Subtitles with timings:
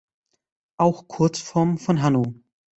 [0.79, 2.33] Auch Kurzform von Hanno.